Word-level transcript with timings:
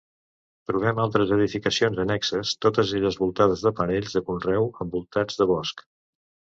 Trobem 0.69 1.01
altres 1.03 1.33
edificacions 1.35 2.01
annexes, 2.05 2.55
totes 2.67 2.95
elles 3.03 3.21
voltades 3.23 3.69
de 3.69 3.75
planells 3.83 4.19
de 4.19 4.27
conreu 4.33 4.71
envoltats 4.89 5.43
de 5.43 5.53
bosc. 5.57 5.91